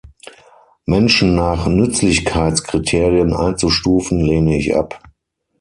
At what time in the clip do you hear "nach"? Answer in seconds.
1.35-1.67